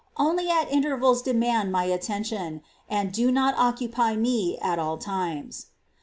—only 0.17 0.49
at 0.49 0.67
intervals 0.71 1.21
demand 1.21 1.71
my 1.71 1.83
attention, 1.83 2.63
and 2.89 3.11
do 3.11 3.31
not 3.31 3.53
occupy 3.55 4.15
me 4.15 4.57
at 4.57 4.79
all 4.79 4.97
times. 4.97 5.67